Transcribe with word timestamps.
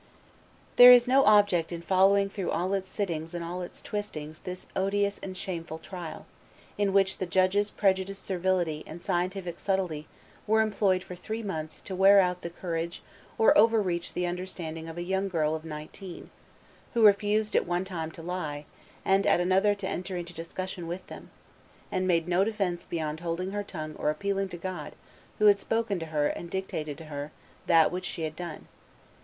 There 0.77 0.91
is 0.91 1.07
no 1.07 1.23
object 1.25 1.71
in 1.71 1.83
following 1.83 2.27
through 2.27 2.49
all 2.49 2.73
its 2.73 2.89
sittings 2.89 3.35
and 3.35 3.43
all 3.43 3.61
its 3.61 3.83
twistings 3.83 4.39
this 4.39 4.65
odious 4.75 5.19
and 5.19 5.37
shameful 5.37 5.77
trial, 5.77 6.25
in 6.75 6.91
which 6.91 7.19
the 7.19 7.27
judges' 7.27 7.69
prejudiced 7.69 8.25
servility 8.25 8.83
and 8.87 9.03
scientific 9.03 9.59
subtlety 9.59 10.07
were 10.47 10.61
employed 10.61 11.03
for 11.03 11.13
three 11.13 11.43
months 11.43 11.81
to 11.81 11.95
wear 11.95 12.19
out 12.19 12.41
the 12.41 12.49
courage 12.49 13.03
or 13.37 13.55
overreach 13.55 14.13
the 14.15 14.25
understanding 14.25 14.87
of 14.89 14.97
a 14.97 15.03
young 15.03 15.29
girl 15.29 15.53
of 15.53 15.63
nineteen, 15.63 16.31
who 16.95 17.05
refused 17.05 17.55
at 17.55 17.67
one 17.67 17.85
time 17.85 18.09
to 18.09 18.23
lie, 18.23 18.65
and 19.05 19.27
at 19.27 19.39
another 19.39 19.75
to 19.75 19.87
enter 19.87 20.17
into 20.17 20.33
discussion 20.33 20.87
with 20.87 21.05
them, 21.05 21.29
and 21.91 22.07
made 22.07 22.27
no 22.27 22.43
defence 22.43 22.85
beyond 22.85 23.19
holding 23.19 23.51
her 23.51 23.61
tongue 23.63 23.95
or 23.97 24.09
appealing 24.09 24.49
to 24.49 24.57
God 24.57 24.95
who 25.37 25.45
had 25.45 25.59
spoken 25.59 25.99
to 25.99 26.07
her 26.07 26.25
and 26.25 26.49
dictated 26.49 26.97
to 26.97 27.05
her 27.05 27.31
that 27.67 27.91
which 27.91 28.05
she 28.05 28.23
had 28.23 28.35
done. 28.35 28.67